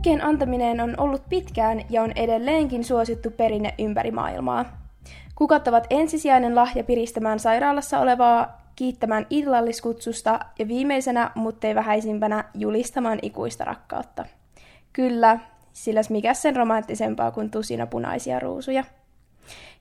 Kukkien 0.00 0.24
antaminen 0.24 0.80
on 0.80 0.94
ollut 0.98 1.22
pitkään 1.28 1.82
ja 1.90 2.02
on 2.02 2.12
edelleenkin 2.16 2.84
suosittu 2.84 3.30
perinne 3.30 3.74
ympäri 3.78 4.10
maailmaa. 4.10 4.64
Kukat 5.34 5.68
ovat 5.68 5.86
ensisijainen 5.90 6.54
lahja 6.54 6.84
piristämään 6.84 7.38
sairaalassa 7.38 7.98
olevaa, 7.98 8.62
kiittämään 8.76 9.26
illalliskutsusta 9.30 10.40
ja 10.58 10.68
viimeisenä, 10.68 11.30
mutta 11.34 11.66
ei 11.66 11.74
vähäisimpänä, 11.74 12.44
julistamaan 12.54 13.18
ikuista 13.22 13.64
rakkautta. 13.64 14.26
Kyllä, 14.92 15.38
sillä 15.72 16.00
mikä 16.10 16.34
sen 16.34 16.56
romanttisempaa 16.56 17.30
kuin 17.30 17.50
tusina 17.50 17.86
punaisia 17.86 18.38
ruusuja. 18.38 18.84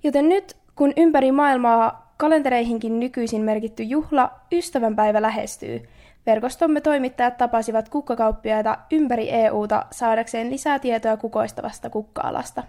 Joten 0.03 0.29
nyt, 0.29 0.57
kun 0.75 0.93
ympäri 0.97 1.31
maailmaa 1.31 2.13
kalentereihinkin 2.17 2.99
nykyisin 2.99 3.41
merkitty 3.41 3.83
juhla, 3.83 4.31
ystävänpäivä 4.51 5.21
lähestyy, 5.21 5.89
verkostomme 6.25 6.81
toimittajat 6.81 7.37
tapasivat 7.37 7.89
kukkakauppiaita 7.89 8.77
ympäri 8.91 9.29
EUta 9.31 9.85
saadakseen 9.91 10.49
lisää 10.49 10.79
tietoa 10.79 11.17
kukoistavasta 11.17 11.89
kukka-alasta. 11.89 12.63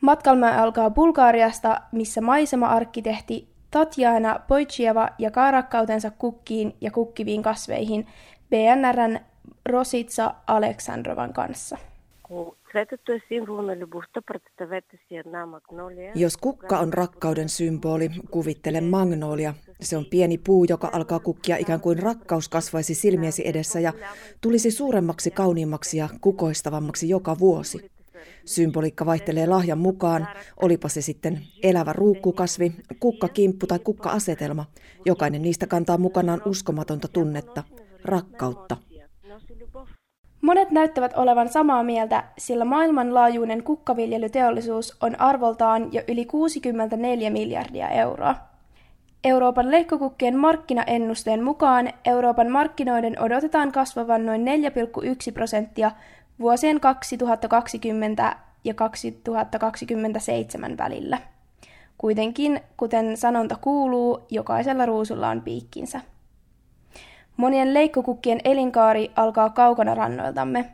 Matkalma 0.00 0.48
alkaa 0.48 0.90
Bulgaariasta, 0.90 1.80
missä 1.92 2.20
maisema-arkkitehti 2.20 3.48
Tatjana 3.70 4.40
Poitsieva 4.48 5.08
jakaa 5.18 5.50
rakkautensa 5.50 6.10
kukkiin 6.10 6.76
ja 6.80 6.90
kukkiviin 6.90 7.42
kasveihin 7.42 8.06
BNRn 8.50 9.20
Rositsa 9.68 10.34
Aleksandrovan 10.46 11.32
kanssa. 11.32 11.78
Jos 16.14 16.36
kukka 16.36 16.78
on 16.78 16.92
rakkauden 16.92 17.48
symboli, 17.48 18.10
kuvittele 18.30 18.80
magnolia. 18.80 19.54
Se 19.80 19.96
on 19.96 20.04
pieni 20.10 20.38
puu, 20.38 20.64
joka 20.68 20.90
alkaa 20.92 21.20
kukkia 21.20 21.56
ikään 21.56 21.80
kuin 21.80 21.98
rakkaus 21.98 22.48
kasvaisi 22.48 22.94
silmiesi 22.94 23.48
edessä 23.48 23.80
ja 23.80 23.92
tulisi 24.40 24.70
suuremmaksi, 24.70 25.30
kauniimmaksi 25.30 25.98
ja 25.98 26.08
kukoistavammaksi 26.20 27.08
joka 27.08 27.38
vuosi. 27.38 27.90
Symboliikka 28.44 29.06
vaihtelee 29.06 29.46
lahjan 29.46 29.78
mukaan, 29.78 30.28
olipa 30.62 30.88
se 30.88 31.02
sitten 31.02 31.40
elävä 31.62 31.92
ruukkukasvi, 31.92 32.72
kukkakimppu 33.00 33.66
tai 33.66 33.78
kukka-asetelma. 33.78 34.64
Jokainen 35.04 35.42
niistä 35.42 35.66
kantaa 35.66 35.98
mukanaan 35.98 36.42
uskomatonta 36.44 37.08
tunnetta, 37.08 37.62
rakkautta. 38.04 38.76
Monet 40.40 40.70
näyttävät 40.70 41.12
olevan 41.16 41.48
samaa 41.48 41.82
mieltä, 41.82 42.24
sillä 42.38 42.64
maailmanlaajuinen 42.64 43.62
kukkaviljelyteollisuus 43.62 44.96
on 45.00 45.20
arvoltaan 45.20 45.92
jo 45.92 46.02
yli 46.08 46.24
64 46.24 47.30
miljardia 47.30 47.88
euroa. 47.88 48.34
Euroopan 49.24 49.70
leikkokukkien 49.70 50.36
markkinaennusteen 50.36 51.44
mukaan 51.44 51.90
Euroopan 52.04 52.50
markkinoiden 52.50 53.22
odotetaan 53.22 53.72
kasvavan 53.72 54.26
noin 54.26 54.46
4,1 54.46 55.32
prosenttia 55.34 55.90
vuosien 56.40 56.80
2020 56.80 58.36
ja 58.64 58.74
2027 58.74 60.78
välillä. 60.78 61.18
Kuitenkin, 61.98 62.60
kuten 62.76 63.16
sanonta 63.16 63.56
kuuluu, 63.60 64.20
jokaisella 64.30 64.86
ruusulla 64.86 65.28
on 65.28 65.42
piikkinsä. 65.42 66.00
Monien 67.38 67.74
leikkokukkien 67.74 68.40
elinkaari 68.44 69.10
alkaa 69.16 69.50
kaukana 69.50 69.94
rannoiltamme. 69.94 70.64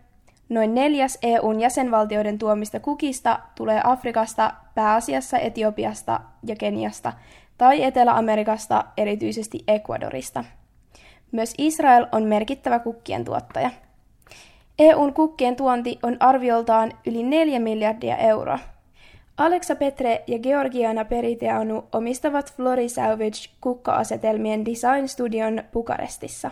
Noin 0.48 0.74
neljäs 0.74 1.18
EUn 1.22 1.60
jäsenvaltioiden 1.60 2.38
tuomista 2.38 2.80
kukista 2.80 3.38
tulee 3.54 3.80
Afrikasta, 3.84 4.52
pääasiassa 4.74 5.38
Etiopiasta 5.38 6.20
ja 6.46 6.56
Keniasta, 6.56 7.12
tai 7.58 7.82
Etelä-Amerikasta, 7.82 8.84
erityisesti 8.96 9.64
Ecuadorista. 9.68 10.44
Myös 11.32 11.54
Israel 11.58 12.06
on 12.12 12.22
merkittävä 12.22 12.78
kukkien 12.78 13.24
tuottaja. 13.24 13.70
EUn 14.78 15.14
kukkien 15.14 15.56
tuonti 15.56 15.98
on 16.02 16.16
arvioltaan 16.20 16.92
yli 17.06 17.22
4 17.22 17.60
miljardia 17.60 18.16
euroa. 18.16 18.58
Alexa 19.36 19.76
Petre 19.76 20.22
ja 20.26 20.38
Georgiana 20.38 21.04
Periteanu 21.04 21.84
omistavat 21.92 22.52
Flori 22.52 22.88
Salvage 22.88 23.50
kukka-asetelmien 23.60 24.64
design-studion 24.64 25.62
Bukarestissa. 25.72 26.50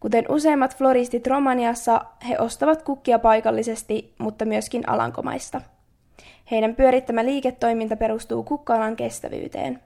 Kuten 0.00 0.24
useimmat 0.28 0.76
floristit 0.76 1.26
Romaniassa, 1.26 2.00
he 2.28 2.38
ostavat 2.38 2.82
kukkia 2.82 3.18
paikallisesti, 3.18 4.14
mutta 4.18 4.44
myöskin 4.44 4.88
Alankomaista. 4.88 5.60
Heidän 6.50 6.74
pyörittämä 6.74 7.24
liiketoiminta 7.24 7.96
perustuu 7.96 8.42
kukka 8.42 8.94
kestävyyteen. 8.96 9.80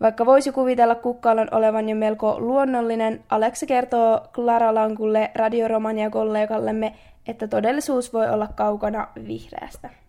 Vaikka 0.00 0.26
voisi 0.26 0.52
kuvitella 0.52 0.94
kukkaalan 0.94 1.48
olevan 1.50 1.88
jo 1.88 1.96
melko 1.96 2.40
luonnollinen, 2.40 3.24
Alexa 3.28 3.66
kertoo 3.66 4.20
Clara 4.32 4.74
Lankulle 4.74 5.30
radioromania-kollegallemme, 5.34 6.92
että 7.28 7.48
todellisuus 7.48 8.12
voi 8.12 8.30
olla 8.30 8.48
kaukana 8.54 9.08
vihreästä. 9.26 10.01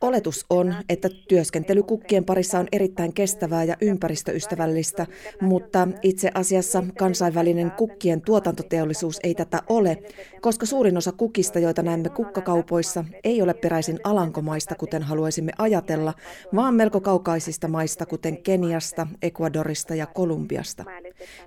Oletus 0.00 0.46
on, 0.50 0.74
että 0.88 1.08
työskentely 1.28 1.82
kukkien 1.82 2.24
parissa 2.24 2.58
on 2.58 2.68
erittäin 2.72 3.12
kestävää 3.14 3.64
ja 3.64 3.76
ympäristöystävällistä, 3.80 5.06
mutta 5.40 5.88
itse 6.02 6.30
asiassa 6.34 6.84
kansainvälinen 6.98 7.70
kukkien 7.70 8.20
tuotantoteollisuus 8.20 9.20
ei 9.22 9.34
tätä 9.34 9.62
ole, 9.68 9.98
koska 10.40 10.66
suurin 10.66 10.96
osa 10.96 11.12
kukista, 11.12 11.58
joita 11.58 11.82
näemme 11.82 12.08
kukkakaupoissa, 12.08 13.04
ei 13.24 13.42
ole 13.42 13.54
peräisin 13.54 14.00
Alankomaista, 14.04 14.74
kuten 14.74 15.02
haluaisimme 15.02 15.52
ajatella, 15.58 16.14
vaan 16.56 16.74
melko 16.74 17.00
kaukaisista 17.00 17.68
maista, 17.68 18.06
kuten 18.06 18.42
Keniasta, 18.42 19.06
Ecuadorista 19.22 19.94
ja 19.94 20.06
Kolumbiasta. 20.06 20.84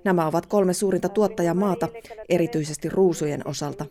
Nämä 0.03 0.27
ovat 0.27 0.45
kolme 0.45 0.73
suurinta 0.73 1.09
tuottajamaata, 1.09 1.87
erityisesti 2.29 2.89
ruusujen 2.89 3.47
osalta. 3.47 3.85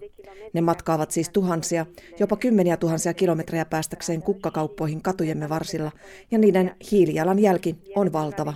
Ne 0.53 0.61
matkaavat 0.85 1.11
siis 1.11 1.29
tuhansia, 1.29 1.87
jopa 2.21 2.37
kymmeniä 2.37 2.77
tuhansia 2.77 3.15
kilometrejä 3.15 3.65
päästäkseen 3.65 4.23
kukkakauppoihin 4.23 5.03
katujemme 5.03 5.49
varsilla, 5.49 5.93
ja 6.31 6.39
niiden 6.39 6.75
hiilijalanjälki 6.91 7.77
on 7.97 8.13
valtava. 8.13 8.55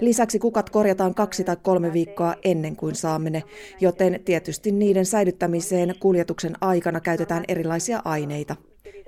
Lisäksi 0.00 0.38
kukat 0.38 0.70
korjataan 0.70 1.14
kaksi 1.14 1.44
tai 1.44 1.56
kolme 1.62 1.92
viikkoa 1.92 2.34
ennen 2.44 2.76
kuin 2.76 2.94
saamme 2.94 3.30
ne, 3.30 3.42
joten 3.80 4.20
tietysti 4.24 4.72
niiden 4.72 5.06
säilyttämiseen 5.06 5.94
kuljetuksen 6.00 6.54
aikana 6.60 7.00
käytetään 7.00 7.44
erilaisia 7.48 8.02
aineita. 8.04 8.56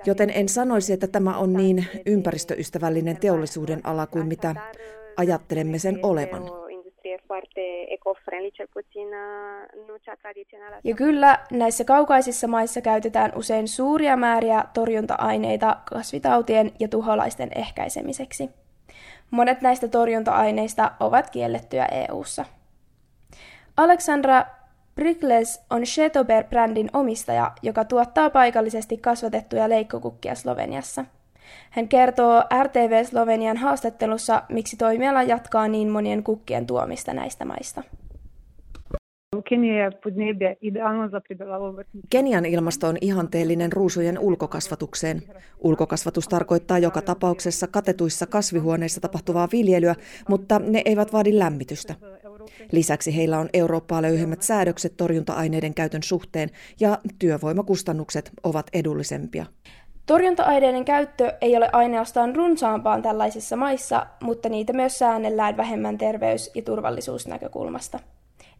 Joten 0.05 0.29
en 0.29 0.49
sanoisi, 0.49 0.93
että 0.93 1.07
tämä 1.07 1.37
on 1.37 1.53
niin 1.53 1.85
ympäristöystävällinen 2.05 3.17
teollisuuden 3.17 3.85
ala 3.85 4.07
kuin 4.07 4.27
mitä 4.27 4.55
ajattelemme 5.17 5.79
sen 5.79 5.99
olevan 6.03 6.66
foarte 7.27 7.61
eco-friendly, 7.89 8.51
cel 8.51 8.67
puțin 8.73 9.07
nu 9.87 9.97
cea 9.97 10.15
tradițională. 10.21 10.79
Ja 10.83 10.95
kyllä, 10.95 11.39
näissä 11.51 11.83
kaukaisissa 11.83 12.47
maissa 12.47 12.81
käytetään 12.81 13.31
usein 13.35 13.67
suuria 13.67 14.15
määriä 14.15 14.63
torjunta-aineita 14.73 15.77
kasvitautien 15.85 16.71
ja 16.79 16.87
tuholaisten 16.87 17.49
ehkäisemiseksi. 17.55 18.49
Monet 19.31 19.61
näistä 19.61 19.87
torjunta-aineista 19.87 20.91
ovat 20.99 21.29
kiellettyjä 21.29 21.85
EU:ssa. 21.85 22.45
Alexandra 23.77 24.45
Brikles 24.95 25.65
on 25.69 25.81
Chetober-brändin 25.81 26.89
omistaja, 26.93 27.51
joka 27.61 27.85
tuottaa 27.85 28.29
paikallisesti 28.29 28.97
kasvatettuja 28.97 29.69
leikkokukkia 29.69 30.35
Sloveniassa– 30.35 31.05
hän 31.69 31.87
kertoo 31.87 32.43
RTV 32.63 33.03
Slovenian 33.03 33.57
haastattelussa, 33.57 34.43
miksi 34.49 34.77
toimiala 34.77 35.23
jatkaa 35.23 35.67
niin 35.67 35.89
monien 35.89 36.23
kukkien 36.23 36.67
tuomista 36.67 37.13
näistä 37.13 37.45
maista. 37.45 37.83
Kenian 42.09 42.45
ilmasto 42.45 42.87
on 42.87 42.97
ihanteellinen 43.01 43.73
ruusujen 43.73 44.19
ulkokasvatukseen. 44.19 45.21
Ulkokasvatus 45.59 46.27
tarkoittaa 46.27 46.79
joka 46.79 47.01
tapauksessa 47.01 47.67
katetuissa 47.67 48.27
kasvihuoneissa 48.27 49.01
tapahtuvaa 49.01 49.47
viljelyä, 49.51 49.95
mutta 50.29 50.59
ne 50.59 50.81
eivät 50.85 51.13
vaadi 51.13 51.39
lämmitystä. 51.39 51.95
Lisäksi 52.71 53.15
heillä 53.15 53.39
on 53.39 53.49
Eurooppaa 53.53 54.01
löyhemmät 54.01 54.41
säädökset 54.41 54.97
torjunta-aineiden 54.97 55.73
käytön 55.73 56.03
suhteen 56.03 56.49
ja 56.79 56.99
työvoimakustannukset 57.19 58.31
ovat 58.43 58.67
edullisempia. 58.73 59.45
Torjunta-aineiden 60.07 60.85
käyttö 60.85 61.33
ei 61.41 61.57
ole 61.57 61.69
ainoastaan 61.73 62.35
runsaampaan 62.35 63.01
tällaisissa 63.01 63.55
maissa, 63.55 64.05
mutta 64.23 64.49
niitä 64.49 64.73
myös 64.73 64.99
säännellään 64.99 65.57
vähemmän 65.57 65.97
terveys- 65.97 66.51
ja 66.55 66.61
turvallisuusnäkökulmasta. 66.61 67.99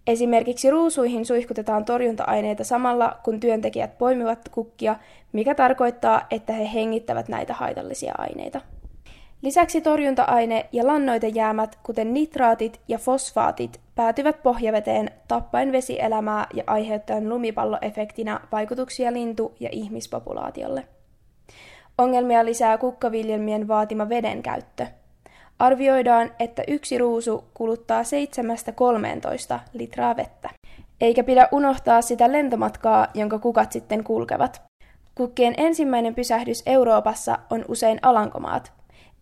Esimerkiksi 0.08 0.70
ruusuihin 0.72 1.26
suihkutetaan 1.26 1.86
torjunta-aineita 1.86 2.64
samalla, 2.64 3.18
kun 3.24 3.40
työntekijät 3.40 3.98
poimivat 3.98 4.50
kukkia, 4.50 4.96
mikä 5.34 5.56
tarkoittaa, 5.56 6.22
että 6.32 6.54
he 6.54 6.70
hengittävät 6.74 7.28
näitä 7.28 7.54
haitallisia 7.54 8.14
aineita. 8.18 8.62
Lisäksi 9.42 9.82
torjunta-aine- 9.82 10.70
ja 10.72 10.88
lannoitejäämät, 10.88 11.80
kuten 11.84 12.14
nitraatit 12.14 12.82
ja 12.88 12.98
fosfaatit, 12.98 13.80
päätyvät 13.96 14.44
pohjaveteen 14.44 15.12
tappaen 15.28 15.72
vesielämää 15.72 16.48
ja 16.54 16.64
aiheuttaen 16.68 17.30
lumipalloefektinä 17.30 18.40
vaikutuksia 18.52 19.14
lintu- 19.14 19.56
ja 19.60 19.70
ihmispopulaatiolle. 19.72 20.97
Ongelmia 21.98 22.46
lisää 22.46 22.78
kukkaviljelmien 22.78 23.68
vaatima 23.68 24.10
veden 24.10 24.44
käyttö. 24.44 24.88
Arvioidaan, 25.60 26.32
että 26.40 26.64
yksi 26.68 26.98
ruusu 26.98 27.44
kuluttaa 27.54 28.02
7-13 28.02 29.60
litraa 29.74 30.16
vettä. 30.16 30.50
Eikä 31.02 31.24
pidä 31.24 31.48
unohtaa 31.52 32.02
sitä 32.02 32.32
lentomatkaa, 32.32 33.08
jonka 33.14 33.40
kukat 33.40 33.72
sitten 33.72 34.04
kulkevat. 34.04 34.62
Kukkien 35.16 35.54
ensimmäinen 35.58 36.16
pysähdys 36.16 36.64
Euroopassa 36.66 37.38
on 37.50 37.66
usein 37.68 38.00
Alankomaat, 38.02 38.72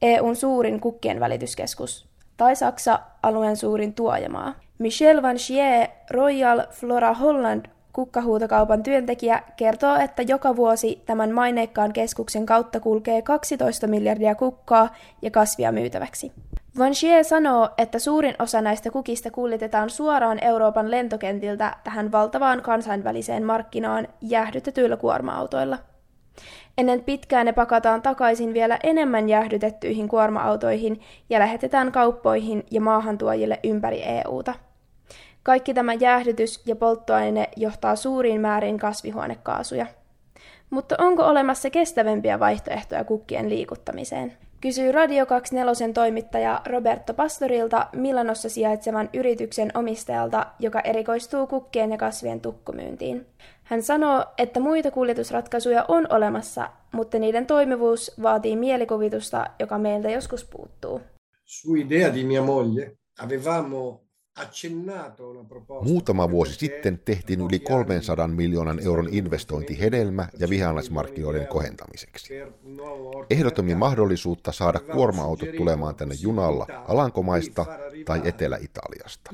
EUn 0.02 0.36
suurin 0.36 0.80
kukkien 0.80 1.20
välityskeskus, 1.20 2.10
tai 2.38 2.56
Saksa, 2.56 3.00
alueen 3.24 3.58
suurin 3.58 3.94
tuojamaa. 3.94 4.54
Michel 4.78 5.22
Van 5.22 5.36
Chier, 5.36 5.88
Royal 6.12 6.62
Flora 6.72 7.14
Holland 7.14 7.66
kukkahuutokaupan 7.96 8.84
työntekijä, 8.84 9.44
kertoo, 9.56 9.96
että 9.96 10.22
joka 10.22 10.56
vuosi 10.56 11.04
tämän 11.06 11.32
maineikkaan 11.32 11.94
keskuksen 11.94 12.46
kautta 12.46 12.80
kulkee 12.80 13.22
12 13.22 13.88
miljardia 13.88 14.36
kukkaa 14.36 14.90
ja 15.22 15.32
kasvia 15.32 15.72
myytäväksi. 15.72 16.32
Vanchier 16.78 17.24
sanoo, 17.24 17.70
että 17.78 18.00
suurin 18.00 18.36
osa 18.40 18.62
näistä 18.62 18.92
kukista 18.92 19.32
kuljetetaan 19.32 19.90
suoraan 19.90 20.44
Euroopan 20.44 20.92
lentokentiltä 20.92 21.76
tähän 21.84 22.12
valtavaan 22.12 22.62
kansainväliseen 22.62 23.44
markkinaan 23.44 24.08
jäähdytetyillä 24.22 24.98
kuorma-autoilla. 24.98 25.78
Ennen 26.78 27.04
pitkään 27.04 27.46
ne 27.46 27.54
pakataan 27.54 28.02
takaisin 28.02 28.54
vielä 28.54 28.80
enemmän 28.84 29.30
jäähdytettyihin 29.30 30.08
kuorma-autoihin 30.08 31.02
ja 31.30 31.40
lähetetään 31.40 31.92
kauppoihin 31.92 32.64
ja 32.72 32.82
maahantuojille 32.82 33.60
ympäri 33.64 34.04
EUta. 34.04 34.54
Kaikki 35.46 35.74
tämä 35.74 35.94
jäähdytys 35.94 36.62
ja 36.66 36.76
polttoaine 36.76 37.50
johtaa 37.56 37.96
suuriin 37.96 38.42
määrin 38.42 38.80
kasvihuonekaasuja. 38.80 39.86
Mutta 40.70 40.96
onko 41.00 41.24
olemassa 41.24 41.70
kestävämpiä 41.70 42.40
vaihtoehtoja 42.40 43.04
kukkien 43.04 43.50
liikuttamiseen? 43.50 44.34
Kysyy 44.62 44.92
Radio 44.92 45.26
24 45.26 45.94
toimittaja 45.94 46.62
Roberto 46.66 47.14
Pastorilta 47.14 47.88
Milanossa 47.96 48.50
sijaitsevan 48.50 49.10
yrityksen 49.14 49.72
omistajalta, 49.74 50.48
joka 50.60 50.80
erikoistuu 50.80 51.48
kukkien 51.48 51.92
ja 51.92 51.98
kasvien 51.98 52.42
tukkumyyntiin. 52.42 53.26
Hän 53.64 53.84
sanoo, 53.84 54.26
että 54.38 54.60
muita 54.60 54.92
kuljetusratkaisuja 54.92 55.86
on 55.88 56.08
olemassa, 56.10 56.70
mutta 56.94 57.20
niiden 57.20 57.46
toimivuus 57.46 58.12
vaatii 58.22 58.56
mielikuvitusta, 58.56 59.46
joka 59.60 59.78
meiltä 59.78 60.10
joskus 60.10 60.46
puuttuu. 60.46 61.02
Su 61.46 61.76
idea 61.76 62.14
di 62.14 62.24
mia 62.24 62.42
moglie 62.42 62.98
avevamo 63.24 64.05
Muutama 65.82 66.32
vuosi 66.32 66.54
sitten 66.54 67.00
tehtiin 67.06 67.42
yli 67.42 67.60
300 67.60 68.28
miljoonan 68.28 68.80
euron 68.86 69.08
investointi 69.12 69.80
hedelmä- 69.80 70.30
ja 70.40 70.50
vihannesmarkkinoiden 70.50 71.48
kohentamiseksi. 71.48 72.34
Ehdotomme 73.30 73.76
mahdollisuutta 73.76 74.52
saada 74.52 74.80
kuorma-autot 74.80 75.50
tulemaan 75.58 75.96
tänne 75.96 76.16
junalla 76.22 76.68
Alankomaista 76.88 77.66
tai 78.06 78.22
Etelä-Italiasta. 78.26 79.32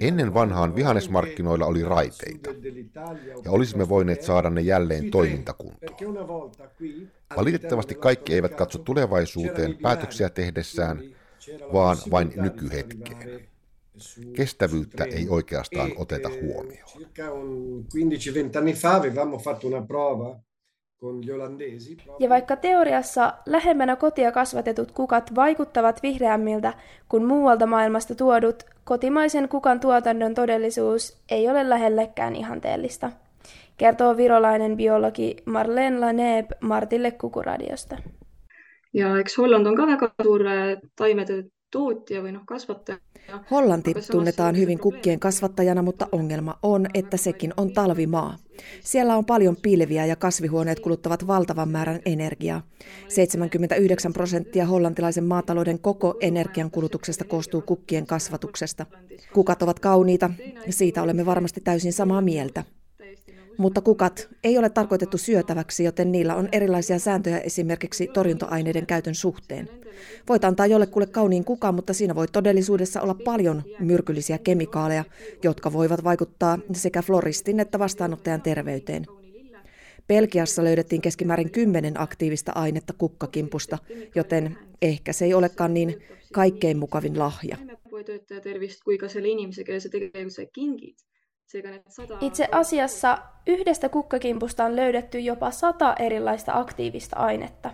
Ennen 0.00 0.34
vanhaan 0.34 0.76
vihannesmarkkinoilla 0.76 1.66
oli 1.66 1.82
raiteita, 1.82 2.50
ja 3.44 3.50
olisimme 3.50 3.88
voineet 3.88 4.22
saada 4.22 4.50
ne 4.50 4.60
jälleen 4.60 5.10
toimintakuntoon. 5.10 6.52
Valitettavasti 7.36 7.94
kaikki 7.94 8.34
eivät 8.34 8.54
katso 8.54 8.78
tulevaisuuteen 8.78 9.78
päätöksiä 9.82 10.30
tehdessään, 10.30 11.02
vaan 11.72 11.96
vain 12.10 12.32
nykyhetkeen. 12.36 13.48
Kestävyyttä 14.36 15.04
ei 15.04 15.28
oikeastaan 15.28 15.90
oteta 15.96 16.28
huomioon. 16.28 16.88
Ja 22.18 22.28
vaikka 22.28 22.56
teoriassa 22.56 23.34
lähemmänä 23.46 23.96
kotia 23.96 24.32
kasvatetut 24.32 24.92
kukat 24.92 25.34
vaikuttavat 25.34 26.02
vihreämmiltä 26.02 26.72
kuin 27.08 27.24
muualta 27.24 27.66
maailmasta 27.66 28.14
tuodut, 28.14 28.62
kotimaisen 28.84 29.48
kukan 29.48 29.80
tuotannon 29.80 30.34
todellisuus 30.34 31.18
ei 31.30 31.48
ole 31.48 31.68
lähellekään 31.68 32.36
ihanteellista, 32.36 33.10
kertoo 33.76 34.16
virolainen 34.16 34.76
biologi 34.76 35.36
Marlene 35.44 35.98
Laneeb 35.98 36.50
Martille 36.60 37.10
Kukuradiosta. 37.10 37.96
Ja 38.94 39.18
eks 39.18 39.38
Holland 39.38 39.66
on 39.66 39.76
ka 39.76 39.86
väga 39.86 40.10
suur 40.22 40.42
taimede 40.96 41.44
tootja 41.70 42.22
või 42.22 42.32
noh, 42.32 42.42
kasvataja. 42.46 42.98
Hollanti 43.50 43.94
tunnetaan 44.10 44.56
hyvin 44.56 44.78
kukkien 44.78 45.20
kasvattajana, 45.20 45.82
mutta 45.82 46.08
ongelma 46.12 46.58
on, 46.62 46.86
että 46.94 47.16
sekin 47.16 47.54
on 47.56 47.72
talvimaa. 47.72 48.36
Siellä 48.80 49.16
on 49.16 49.24
paljon 49.24 49.56
pilviä 49.56 50.06
ja 50.06 50.16
kasvihuoneet 50.16 50.80
kuluttavat 50.80 51.26
valtavan 51.26 51.68
määrän 51.68 52.00
energiaa. 52.06 52.62
79 53.08 54.12
prosenttia 54.12 54.66
hollantilaisen 54.66 55.24
maatalouden 55.24 55.78
koko 55.78 56.14
energiankulutuksesta 56.20 57.24
koostuu 57.24 57.60
kukkien 57.60 58.06
kasvatuksesta. 58.06 58.86
Kukat 59.32 59.62
ovat 59.62 59.80
kauniita, 59.80 60.30
siitä 60.70 61.02
olemme 61.02 61.26
varmasti 61.26 61.60
täysin 61.60 61.92
samaa 61.92 62.20
mieltä. 62.20 62.64
Mutta 63.58 63.80
kukat 63.80 64.28
ei 64.44 64.58
ole 64.58 64.68
tarkoitettu 64.70 65.18
syötäväksi, 65.18 65.84
joten 65.84 66.12
niillä 66.12 66.34
on 66.34 66.48
erilaisia 66.52 66.98
sääntöjä 66.98 67.38
esimerkiksi 67.38 68.06
torjuntoaineiden 68.06 68.86
käytön 68.86 69.14
suhteen. 69.14 69.68
Voit 70.28 70.44
antaa 70.44 70.66
jollekulle 70.66 71.06
kauniin 71.06 71.44
kukan, 71.44 71.74
mutta 71.74 71.94
siinä 71.94 72.14
voi 72.14 72.26
todellisuudessa 72.32 73.00
olla 73.00 73.14
paljon 73.24 73.62
myrkyllisiä 73.80 74.38
kemikaaleja, 74.38 75.04
jotka 75.42 75.72
voivat 75.72 76.04
vaikuttaa 76.04 76.58
sekä 76.72 77.02
floristin 77.02 77.60
että 77.60 77.78
vastaanottajan 77.78 78.42
terveyteen. 78.42 79.06
Belgiassa 80.08 80.64
löydettiin 80.64 81.02
keskimäärin 81.02 81.50
kymmenen 81.50 82.00
aktiivista 82.00 82.52
ainetta 82.54 82.92
kukkakimpusta, 82.98 83.78
joten 84.14 84.58
ehkä 84.82 85.12
se 85.12 85.24
ei 85.24 85.34
olekaan 85.34 85.74
niin 85.74 86.02
kaikkein 86.32 86.78
mukavin 86.78 87.18
lahja. 87.18 87.56
Itse 92.20 92.48
asiassa 92.52 93.18
yhdestä 93.46 93.88
kukkakimpusta 93.88 94.64
on 94.64 94.76
löydetty 94.76 95.18
jopa 95.18 95.50
sata 95.50 95.94
erilaista 95.98 96.52
aktiivista 96.58 97.16
ainetta. 97.16 97.70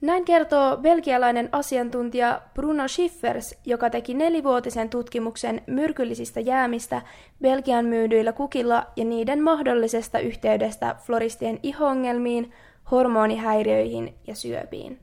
Näin 0.00 0.24
kertoo 0.24 0.76
belgialainen 0.76 1.48
asiantuntija 1.52 2.42
Bruno 2.54 2.88
Schiffers, 2.88 3.54
joka 3.64 3.90
teki 3.90 4.14
nelivuotisen 4.14 4.88
tutkimuksen 4.90 5.62
myrkyllisistä 5.66 6.40
jäämistä 6.40 7.02
Belgian 7.42 7.84
myydyillä 7.84 8.32
kukilla 8.32 8.86
ja 8.96 9.04
niiden 9.04 9.42
mahdollisesta 9.42 10.18
yhteydestä 10.18 10.96
floristien 11.06 11.60
ihongelmiin, 11.62 12.52
hormonihäiriöihin 12.90 14.14
ja 14.26 14.34
syöpiin. 14.34 14.98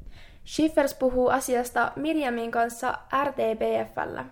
Schiffers 0.45 0.93
puhuu 0.93 1.27
asiasta 1.27 1.91
Mirjamin 1.95 2.51
kanssa 2.51 2.93
RTBFllä. 3.23 4.25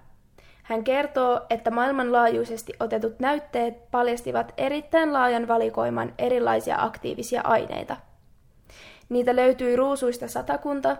Hän 0.63 0.83
kertoo, 0.83 1.41
että 1.49 1.71
maailmanlaajuisesti 1.71 2.73
otetut 2.79 3.19
näytteet 3.19 3.91
paljastivat 3.91 4.53
erittäin 4.57 5.13
laajan 5.13 5.47
valikoiman 5.47 6.13
erilaisia 6.17 6.75
aktiivisia 6.83 7.41
aineita. 7.41 7.97
Niitä 9.09 9.35
löytyi 9.35 9.75
ruusuista 9.75 10.27
satakunta, 10.27 10.97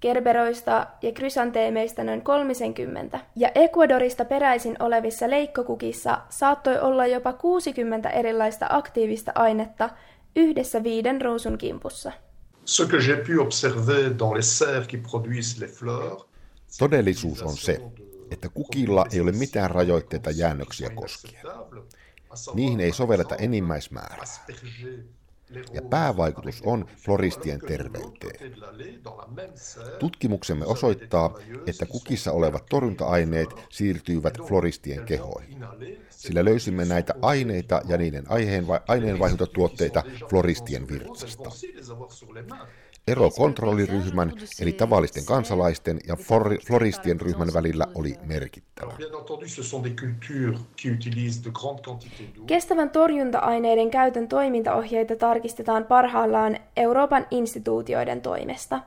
kerberoista 0.00 0.86
ja 1.02 1.12
krysanteemeista 1.12 2.04
noin 2.04 2.22
30, 2.22 3.20
ja 3.36 3.50
Ecuadorista 3.54 4.24
peräisin 4.24 4.76
olevissa 4.82 5.30
leikkokukissa 5.30 6.18
saattoi 6.28 6.80
olla 6.80 7.06
jopa 7.06 7.32
60 7.32 8.10
erilaista 8.10 8.66
aktiivista 8.70 9.32
ainetta 9.34 9.90
yhdessä 10.36 10.82
viiden 10.82 11.22
ruusun 11.22 11.58
kimpussa. 11.58 12.12
Ce 12.66 12.84
que 12.84 12.98
j'ai 12.98 13.26
pu 13.26 13.40
observer 13.42 14.18
dans 14.18 14.36
les 14.36 14.58
serres 14.58 14.88
qui 14.88 14.98
produisent 15.10 15.60
les 15.60 15.78
fleurs, 15.78 16.28
Todellisuus 16.78 17.42
on 17.42 17.56
se, 17.56 17.80
että 18.30 18.48
kukilla 18.48 19.06
ei 19.12 19.20
ole 19.20 19.32
mitään 19.32 19.70
rajoitteita 19.70 20.30
jäännöksiä 20.30 20.90
koskien. 20.90 21.42
Niihin 22.54 22.80
ei 22.80 22.92
sovelleta 22.92 23.36
enimmäismäärää. 23.36 24.24
Ja 25.72 25.82
päävaikutus 25.82 26.62
on 26.62 26.86
floristien 26.96 27.60
terveyteen. 27.60 28.54
Tutkimuksemme 29.98 30.66
osoittaa, 30.66 31.38
että 31.66 31.86
kukissa 31.86 32.32
olevat 32.32 32.66
torjunta-aineet 32.66 33.48
siirtyivät 33.70 34.38
floristien 34.46 35.04
kehoihin. 35.04 35.64
Sillä 36.10 36.44
löysimme 36.44 36.84
näitä 36.84 37.14
aineita 37.22 37.82
ja 37.88 37.96
niiden 37.96 38.24
aineenvaihduntuotteita 38.88 40.02
floristien 40.30 40.88
virtsasta. 40.88 41.50
Ero 43.08 43.30
kontrolliryhmän, 43.30 44.32
eli 44.60 44.72
tavallisten 44.72 45.24
kansalaisten 45.24 45.98
ja 46.06 46.16
floristien 46.66 47.20
ryhmän 47.20 47.48
välillä 47.54 47.86
oli 47.94 48.14
merkittävä. 48.24 48.92
Kestävän 52.46 52.90
torjunta-aineiden 52.90 53.90
käytön 53.90 54.28
toimintaohjeita 54.28 55.16
tarkistetaan 55.16 55.84
parhaillaan 55.84 56.56
Euroopan 56.76 57.26
instituutioiden 57.30 58.20
toimesta. 58.20 58.80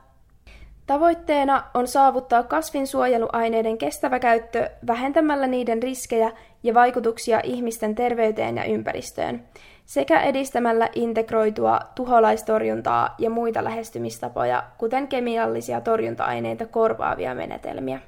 Tavoitteena 0.86 1.64
on 1.74 1.88
saavuttaa 1.88 2.42
kasvinsuojeluaineiden 2.42 3.78
kestävä 3.78 4.18
käyttö 4.18 4.70
vähentämällä 4.86 5.46
niiden 5.46 5.82
riskejä 5.82 6.32
ja 6.62 6.74
vaikutuksia 6.74 7.40
ihmisten 7.44 7.94
terveyteen 7.94 8.56
ja 8.56 8.64
ympäristöön, 8.64 9.42
sekä 9.84 10.20
edistämällä 10.20 10.88
integroitua 10.94 11.80
tuholaistorjuntaa 11.94 13.14
ja 13.18 13.30
muita 13.30 13.64
lähestymistapoja, 13.64 14.62
kuten 14.78 15.08
kemiallisia 15.08 15.80
torjunta-aineita 15.80 16.66
korvaavia 16.66 17.34
menetelmiä. 17.34 18.00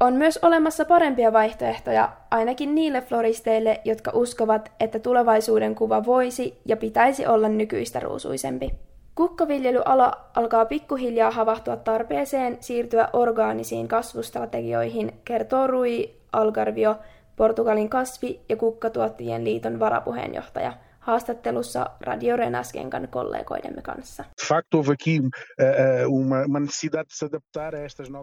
On 0.00 0.14
myös 0.14 0.38
olemassa 0.42 0.84
parempia 0.84 1.32
vaihtoehtoja, 1.32 2.08
ainakin 2.30 2.74
niille 2.74 3.00
floristeille, 3.00 3.80
jotka 3.84 4.10
uskovat, 4.14 4.72
että 4.80 4.98
tulevaisuuden 4.98 5.74
kuva 5.74 6.04
voisi 6.04 6.58
ja 6.64 6.76
pitäisi 6.76 7.26
olla 7.26 7.48
nykyistä 7.48 8.00
ruusuisempi. 8.00 8.70
Kukkaviljelyala 9.14 10.12
alkaa 10.36 10.64
pikkuhiljaa 10.64 11.30
havahtua 11.30 11.76
tarpeeseen 11.76 12.56
siirtyä 12.60 13.08
orgaanisiin 13.12 13.88
kasvustrategioihin, 13.88 15.12
kertoo 15.24 15.66
Rui 15.66 16.10
Algarvio, 16.32 16.96
Portugalin 17.36 17.88
kasvi- 17.88 18.40
ja 18.48 18.56
kukkatuottajien 18.56 19.44
liiton 19.44 19.80
varapuheenjohtaja, 19.80 20.72
haastattelussa 21.04 21.90
Radio 22.00 22.36
Renaskenkan 22.36 23.08
kollegoidemme 23.10 23.82
kanssa. 23.82 24.24
Eh, 24.52 25.66
eh, 25.66 25.74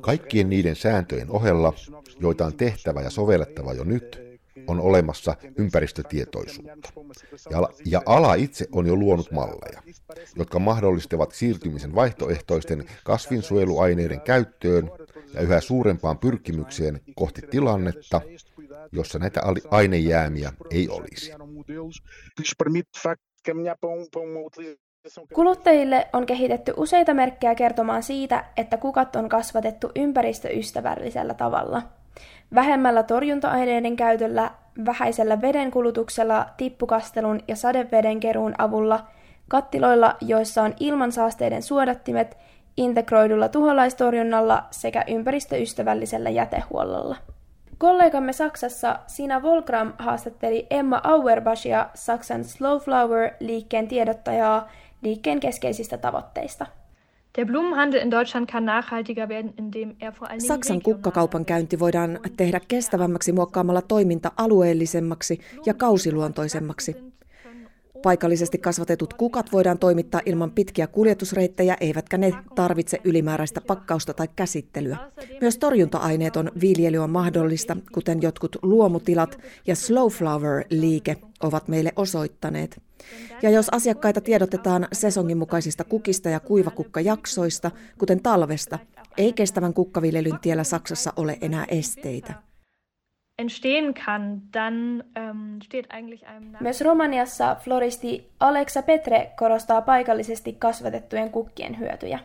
Kaikkien 0.02 0.50
niiden 0.50 0.76
sääntöjen 0.76 1.32
ohella, 1.32 1.74
joita 2.20 2.46
on 2.46 2.54
tehtävä 2.54 3.02
ja 3.02 3.10
sovellettava 3.10 3.74
jo 3.74 3.84
nyt, 3.84 4.32
on 4.68 4.80
olemassa 4.80 5.36
ympäristötietoisuutta. 5.58 6.72
Ja, 7.50 7.70
ja 7.86 8.02
ala 8.06 8.34
itse 8.34 8.68
on 8.72 8.88
jo 8.88 8.96
luonut 8.96 9.32
malleja, 9.32 9.82
jotka 10.36 10.60
mahdollistavat 10.60 11.32
siirtymisen 11.32 11.96
vaihtoehtoisten 11.96 12.86
kasvinsuojeluaineiden 13.04 14.22
käyttöön 14.22 14.92
ja 15.34 15.42
yhä 15.42 15.62
suurempaan 15.62 16.18
pyrkimykseen 16.18 17.02
kohti 17.16 17.42
tilannetta, 17.42 18.22
jossa 18.92 19.20
näitä 19.20 19.42
ainejäämiä 19.72 20.54
ei 20.72 20.90
olisi. 20.90 21.32
Kuluttajille 25.34 26.08
on 26.14 26.26
kehitetty 26.26 26.74
useita 26.78 27.14
merkkejä 27.14 27.56
kertomaan 27.56 28.04
siitä, 28.04 28.46
että 28.58 28.78
kukat 28.78 29.16
on 29.16 29.30
kasvatettu 29.30 29.92
ympäristöystävällisellä 29.96 31.34
tavalla. 31.34 31.82
Vähemmällä 32.54 33.04
torjunta-aineiden 33.04 33.96
käytöllä, 33.96 34.52
vähäisellä 34.86 35.42
vedenkulutuksella, 35.42 36.46
tippukastelun 36.58 37.40
ja 37.48 37.56
sadeveden 37.56 38.20
keruun 38.20 38.54
avulla, 38.58 39.08
kattiloilla, 39.48 40.16
joissa 40.22 40.64
on 40.64 40.74
ilmansaasteiden 40.80 41.64
suodattimet, 41.64 42.38
integroidulla 42.78 43.50
tuholaistorjunnalla 43.50 44.64
sekä 44.72 45.04
ympäristöystävällisellä 45.08 46.30
jätehuollolla. 46.30 47.16
Kollegamme 47.82 48.34
Saksassa 48.34 49.00
Sina 49.08 49.42
Volkram 49.42 49.94
haastatteli 50.00 50.68
Emma 50.70 51.02
Auerbachia 51.04 51.90
Saksan 51.94 52.44
Slow 52.44 52.78
Flower-liikkeen 52.78 53.88
tiedottajaa 53.88 54.70
liikkeen 55.02 55.40
keskeisistä 55.40 55.98
tavoitteista. 55.98 56.66
Der 57.38 57.46
Blumenhandel 57.46 58.02
in 58.02 58.12
Deutschland 58.12 58.48
kann 58.52 58.66
nachhaltiger 58.66 59.30
werden, 59.30 59.54
indem 59.60 59.96
er 60.02 60.14
vor 60.22 60.30
Saksan 60.48 60.82
kukkakaupan 60.82 61.46
käynti 61.46 61.80
voidaan 61.80 62.20
tehdä 62.38 62.60
kestävämmäksi 62.68 63.32
muokkaamalla 63.32 63.82
toiminta 63.82 64.32
alueellisemmaksi 64.38 65.40
ja 65.66 65.74
kausiluontoisemmaksi. 65.74 66.96
Paikallisesti 68.04 68.58
kasvatetut 68.58 69.14
kukat 69.14 69.52
voidaan 69.52 69.80
toimittaa 69.80 70.22
ilman 70.26 70.52
pitkiä 70.52 70.88
kuljetusreittejä, 70.88 71.78
eivätkä 71.80 72.18
ne 72.18 72.34
tarvitse 72.56 72.98
ylimääräistä 73.04 73.62
pakkausta 73.62 74.14
tai 74.14 74.28
käsittelyä. 74.36 74.98
Myös 75.42 75.58
torjunta-aineet 75.58 76.36
on 76.38 76.52
viljely 76.62 76.98
on 76.98 77.10
mahdollista, 77.10 77.78
kuten 77.92 78.22
jotkut 78.22 78.56
luomutilat 78.62 79.40
ja 79.68 79.76
Slow 79.76 80.08
Flower-liike 80.08 81.18
ovat 81.44 81.68
meille 81.68 81.94
osoittaneet. 81.96 82.82
Ja 83.42 83.50
jos 83.50 83.70
asiakkaita 83.70 84.22
tiedotetaan 84.22 84.88
sesongin 84.94 85.38
mukaisista 85.38 85.84
kukista 85.84 86.30
ja 86.30 86.40
kuivakukkajaksoista, 86.40 87.72
kuten 87.98 88.24
talvesta, 88.24 88.80
ei 89.18 89.34
kestävän 89.34 89.74
kukkaviljelyn 89.74 90.40
tiellä 90.42 90.64
Saksassa 90.64 91.14
ole 91.16 91.38
enää 91.42 91.66
esteitä 91.70 92.51
entstehen 93.42 93.94
kann, 93.94 94.42
dann 94.54 95.04
ähm, 95.18 95.60
steht 95.62 95.88
eigentlich 95.90 96.28
einem 96.28 96.56
Myös 96.60 96.82
Romaniassa 96.82 97.56
floristi 97.56 98.28
Alexa 98.40 98.82
Petre 98.82 99.32
korostaa 99.36 99.82
paikallisesti 99.82 100.56
kasvatettujen 100.60 101.30
kukkien 101.32 101.80
hyötyjä. 101.80 102.20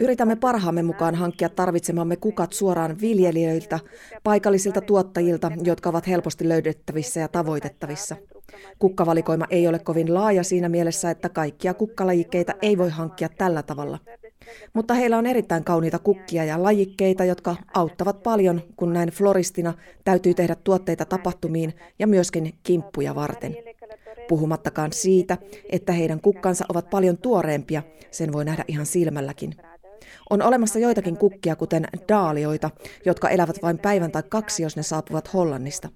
Yritämme 0.00 0.36
parhaamme 0.36 0.82
mukaan 0.82 1.14
hankkia 1.14 1.48
tarvitsemamme 1.48 2.16
kukat 2.16 2.52
suoraan 2.52 3.00
viljelijöiltä, 3.00 3.78
paikallisilta 4.24 4.80
tuottajilta, 4.80 5.50
jotka 5.64 5.88
ovat 5.88 6.08
helposti 6.08 6.48
löydettävissä 6.48 7.20
ja 7.20 7.28
tavoitettavissa. 7.28 8.16
Kukkavalikoima 8.78 9.44
ei 9.50 9.68
ole 9.68 9.78
kovin 9.78 10.14
laaja 10.14 10.42
siinä 10.42 10.68
mielessä, 10.68 11.10
että 11.10 11.28
kaikkia 11.28 11.74
kukkalajikkeita 11.74 12.52
ei 12.62 12.78
voi 12.78 12.90
hankkia 12.90 13.28
tällä 13.38 13.62
tavalla. 13.62 13.98
Mutta 14.72 14.94
heillä 14.94 15.18
on 15.18 15.26
erittäin 15.26 15.64
kauniita 15.64 15.98
kukkia 15.98 16.44
ja 16.44 16.62
lajikkeita, 16.62 17.24
jotka 17.24 17.56
auttavat 17.74 18.22
paljon, 18.22 18.60
kun 18.76 18.92
näin 18.92 19.08
floristina 19.08 19.74
täytyy 20.04 20.34
tehdä 20.34 20.56
tuotteita 20.64 21.04
tapahtumiin 21.04 21.74
ja 21.98 22.06
myöskin 22.06 22.54
kimppuja 22.62 23.14
varten. 23.14 23.56
Puhumattakaan 24.28 24.92
siitä, 24.92 25.38
että 25.70 25.92
heidän 25.92 26.20
kukkansa 26.20 26.64
ovat 26.68 26.90
paljon 26.90 27.18
tuoreempia, 27.18 27.82
sen 28.10 28.32
voi 28.32 28.44
nähdä 28.44 28.64
ihan 28.68 28.86
silmälläkin. 28.86 29.54
On 30.30 30.42
olemassa 30.42 30.78
joitakin 30.78 31.16
kukkia, 31.16 31.56
kuten 31.56 31.86
daalioita, 32.08 32.70
jotka 33.06 33.28
elävät 33.28 33.62
vain 33.62 33.78
päivän 33.78 34.12
tai 34.12 34.22
kaksi, 34.28 34.62
jos 34.62 34.76
ne 34.76 34.82
saapuvat 34.82 35.34
Hollannista. 35.34 35.88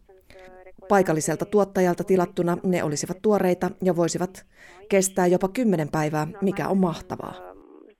Paikalliselta 0.88 1.44
tuottajalta 1.44 2.04
tilattuna 2.04 2.58
ne 2.62 2.84
olisivat 2.84 3.22
tuoreita 3.22 3.70
ja 3.82 3.96
voisivat 3.96 4.46
kestää 4.88 5.26
jopa 5.26 5.48
kymmenen 5.48 5.88
päivää, 5.88 6.28
mikä 6.40 6.68
on 6.68 6.78
mahtavaa 6.78 7.53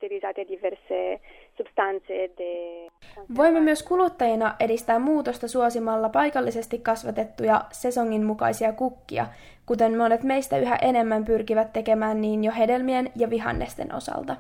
utilizzate 0.04 0.44
diverse 0.48 1.20
substanze 1.56 2.30
de... 2.38 2.90
Voimme 3.36 3.60
myös 3.60 3.82
kuluttajina 3.82 4.54
edistää 4.60 4.98
muutosta 4.98 5.48
suosimalla 5.48 6.08
paikallisesti 6.08 6.78
kasvatettuja 6.78 7.64
sesongin 7.72 8.24
mukaisia 8.24 8.72
kukkia, 8.72 9.26
kuten 9.66 9.98
monet 9.98 10.22
meistä 10.22 10.58
yhä 10.58 10.76
enemmän 10.76 11.24
pyrkivät 11.24 11.72
tekemään 11.72 12.20
niin 12.20 12.44
jo 12.44 12.52
hedelmien 12.58 13.10
ja 13.16 13.30
vihannesten 13.30 13.94
osalta. 13.94 14.36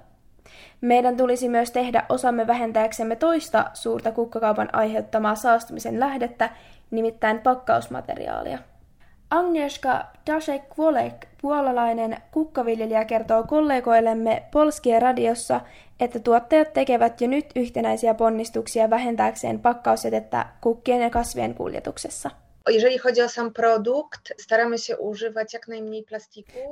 Meidän 0.80 1.16
tulisi 1.16 1.48
myös 1.48 1.70
tehdä 1.70 2.04
osamme 2.08 2.46
vähentääksemme 2.46 3.16
toista 3.16 3.64
suurta 3.74 4.12
kukkakaupan 4.12 4.68
aiheuttamaa 4.72 5.34
saastumisen 5.34 6.00
lähdettä, 6.00 6.50
nimittäin 6.90 7.38
pakkausmateriaalia. 7.38 8.58
Agnieszka 9.30 10.04
Daszek-Wolek, 10.30 11.26
puolalainen 11.42 12.16
kukkaviljelijä, 12.30 13.04
kertoo 13.04 13.42
kollegoillemme 13.42 14.42
Polskie 14.52 15.00
radiossa, 15.00 15.60
että 16.00 16.18
tuottajat 16.18 16.72
tekevät 16.72 17.20
jo 17.20 17.28
nyt 17.28 17.46
yhtenäisiä 17.56 18.14
ponnistuksia 18.14 18.90
vähentääkseen 18.90 19.60
pakkausjätettä 19.60 20.46
kukkien 20.60 21.00
ja 21.00 21.10
kasvien 21.10 21.54
kuljetuksessa. 21.54 22.30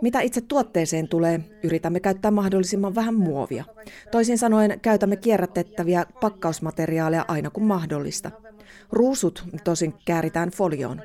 Mitä 0.01 0.21
itse 0.21 0.41
tuotteeseen 0.41 1.09
tulee, 1.09 1.41
yritämme 1.63 2.01
käyttää 2.01 2.31
mahdollisimman 2.31 2.95
vähän 2.95 3.15
muovia. 3.15 3.65
Toisin 4.11 4.39
sanoen 4.39 4.81
käytämme 4.81 5.17
kierrätettäviä 5.17 6.07
pakkausmateriaaleja 6.21 7.25
aina 7.29 7.51
kun 7.51 7.65
mahdollista. 7.65 8.31
Ruusut 8.93 9.45
tosin 9.65 9.95
kääritään 10.05 10.51
folioon. 10.51 11.03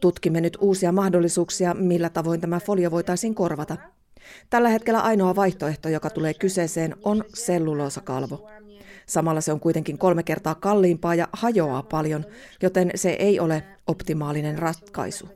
Tutkimme 0.00 0.40
nyt 0.40 0.58
uusia 0.60 0.92
mahdollisuuksia, 0.92 1.74
millä 1.74 2.10
tavoin 2.10 2.40
tämä 2.40 2.60
folio 2.60 2.90
voitaisiin 2.90 3.34
korvata. 3.34 3.76
Tällä 4.50 4.68
hetkellä 4.68 5.00
ainoa 5.00 5.36
vaihtoehto, 5.36 5.88
joka 5.88 6.10
tulee 6.10 6.34
kyseeseen, 6.34 6.94
on 7.02 7.24
selluloosakalvo. 7.34 8.50
Samalla 9.06 9.40
se 9.40 9.52
on 9.52 9.60
kuitenkin 9.60 9.98
kolme 9.98 10.22
kertaa 10.22 10.54
kalliimpaa 10.54 11.14
ja 11.14 11.28
hajoaa 11.32 11.82
paljon, 11.82 12.24
joten 12.62 12.90
se 12.94 13.10
ei 13.10 13.40
ole 13.40 13.62
optimaalinen 13.86 14.58
ratkaisu. 14.58 15.28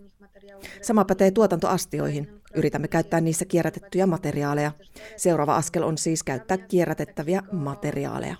Sama 0.82 1.04
pätee 1.04 1.30
tuotantoastioihin. 1.30 2.28
Yritämme 2.54 2.88
käyttää 2.88 3.20
niissä 3.20 3.44
kierrätettyjä 3.44 4.06
materiaaleja. 4.06 4.72
Seuraava 5.16 5.56
askel 5.56 5.82
on 5.82 5.98
siis 5.98 6.22
käyttää 6.22 6.58
kierrätettäviä 6.58 7.42
materiaaleja 7.52 8.36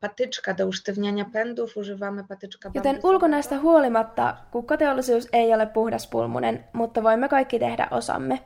patyczka 0.00 0.54
do 0.54 0.66
usztywniania 0.66 1.24
pędów, 1.32 1.76
używamy 1.76 2.24
patyczka 2.24 2.70
Joten 2.74 3.00
ulkonäöstä 3.02 3.58
huolimatta 3.58 4.36
kukkateollisuus 4.50 5.28
ei 5.32 5.54
ole 5.54 5.66
puhdaspulmunen, 5.66 6.64
mutta 6.72 7.02
voimme 7.02 7.28
kaikki 7.28 7.58
tehdä 7.58 7.88
osamme. 7.90 8.38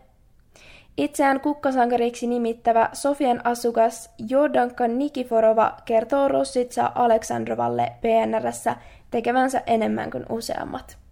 Itseään 0.96 1.40
kukkasankariksi 1.40 2.26
nimittävä 2.26 2.88
Sofian 2.92 3.40
asukas 3.44 4.11
Jordanka 4.28 4.88
Nikiforova 4.88 5.76
kertoo 5.84 6.28
Rossitsa 6.28 6.92
Aleksandrovalle 6.94 7.92
PNRssä 8.00 8.76
tekevänsä 9.11 9.62
enemmän 9.66 10.11
kuin 10.11 10.26
useammat. 10.28 11.03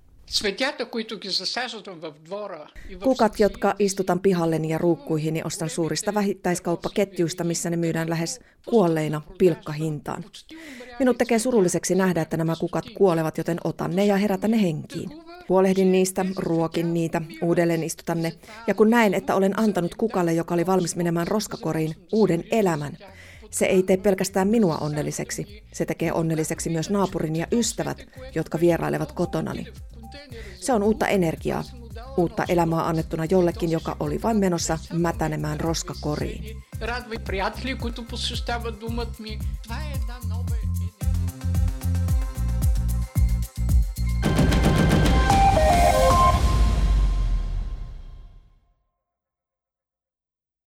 Kukat, 3.03 3.41
jotka 3.41 3.75
istutan 3.79 4.21
pihalleni 4.21 4.69
ja 4.69 4.79
ruukkuihini, 4.79 5.43
ostan 5.45 5.71
suurista 5.71 6.15
vähittäiskauppaketjuista, 6.15 7.45
missä 7.45 7.71
ne 7.71 7.77
myydään 7.77 8.11
lähes 8.11 8.41
kuolleina 8.69 9.23
pilkkahintaan. 9.39 10.25
Minut 10.99 11.19
tekee 11.19 11.39
surulliseksi 11.39 11.95
nähdä, 11.95 12.23
että 12.23 12.37
nämä 12.37 12.55
kukat 12.61 12.85
kuolevat, 12.95 13.39
joten 13.39 13.59
otan 13.65 13.97
ne 13.97 14.07
ja 14.07 14.17
herätän 14.17 14.51
ne 14.51 14.63
henkiin. 14.63 15.11
Huolehdin 15.49 15.93
niistä, 15.93 16.25
ruokin 16.37 16.95
niitä, 16.95 17.23
uudelleen 17.43 17.83
istutan 17.85 18.23
ne, 18.23 18.33
ja 18.67 18.75
kun 18.75 18.91
näin, 18.91 19.15
että 19.15 19.35
olen 19.35 19.59
antanut 19.59 19.95
kukalle, 19.95 20.33
joka 20.33 20.55
oli 20.55 20.67
valmis 20.67 20.97
menemään 20.97 21.29
roskakoriin, 21.29 21.95
uuden 22.13 22.45
elämän, 22.51 22.99
Se 23.51 23.67
ei 23.67 23.83
tee 23.83 23.97
pelkästään 23.97 24.49
minua 24.49 24.79
onnelliseksi, 24.79 25.63
se 25.73 25.85
tekee 25.85 26.13
onnelliseksi 26.13 26.71
myös 26.71 26.91
naapurin 26.91 27.37
ja 27.37 27.47
ystävät, 27.53 28.07
jotka 28.35 28.61
vierailevat 28.61 29.13
kotonani. 29.13 29.67
Se 30.61 30.73
on 30.73 30.83
uutta 30.83 31.07
energiaa, 31.07 31.65
uutta 32.17 32.45
elämää 32.49 32.89
annettuna 32.89 33.25
jollekin, 33.25 33.71
joka 33.71 33.97
oli 34.01 34.23
vain 34.23 34.37
menossa 34.37 34.79
mätänemään 34.93 35.61
roskakoriin. 35.61 36.63